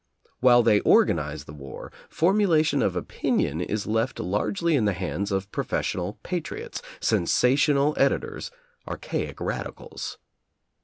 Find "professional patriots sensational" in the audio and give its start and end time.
5.51-7.93